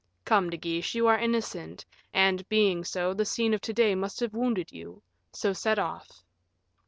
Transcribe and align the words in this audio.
Come, 0.25 0.49
De 0.49 0.57
Guiche, 0.57 0.95
you 0.95 1.05
are 1.05 1.19
innocent, 1.19 1.85
and, 2.11 2.49
being 2.49 2.83
so, 2.83 3.13
the 3.13 3.23
scene 3.23 3.53
of 3.53 3.61
to 3.61 3.71
day 3.71 3.93
must 3.93 4.19
have 4.21 4.33
wounded 4.33 4.71
you. 4.71 5.03
So 5.31 5.53
set 5.53 5.77
off." 5.77 6.23